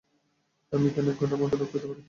আমি 0.71 0.85
এখানে 0.87 1.07
এক 1.11 1.17
ঘন্টার 1.19 1.39
মধ্যে 1.41 1.57
লোক 1.57 1.69
পেতে 1.71 1.87
পারি। 1.87 1.99